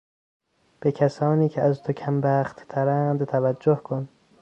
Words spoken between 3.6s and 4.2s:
کن.